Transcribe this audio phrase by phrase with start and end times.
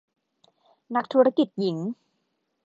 [0.95, 1.77] นักธุรกิจหญิง